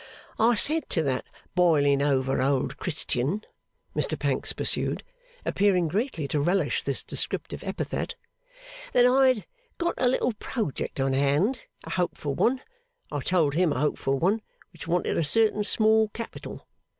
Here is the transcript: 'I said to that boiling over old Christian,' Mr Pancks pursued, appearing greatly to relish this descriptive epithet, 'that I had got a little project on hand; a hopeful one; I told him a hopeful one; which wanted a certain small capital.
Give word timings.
'I 0.39 0.55
said 0.55 0.89
to 0.89 1.03
that 1.03 1.25
boiling 1.53 2.01
over 2.01 2.41
old 2.41 2.77
Christian,' 2.77 3.45
Mr 3.95 4.17
Pancks 4.17 4.51
pursued, 4.51 5.03
appearing 5.45 5.87
greatly 5.87 6.27
to 6.29 6.41
relish 6.41 6.81
this 6.81 7.03
descriptive 7.03 7.63
epithet, 7.63 8.15
'that 8.93 9.05
I 9.05 9.27
had 9.27 9.45
got 9.77 9.93
a 9.99 10.07
little 10.07 10.33
project 10.33 10.99
on 10.99 11.13
hand; 11.13 11.67
a 11.83 11.91
hopeful 11.91 12.33
one; 12.33 12.61
I 13.11 13.19
told 13.19 13.53
him 13.53 13.71
a 13.71 13.79
hopeful 13.79 14.17
one; 14.17 14.41
which 14.73 14.87
wanted 14.87 15.17
a 15.17 15.23
certain 15.23 15.63
small 15.63 16.09
capital. 16.09 16.65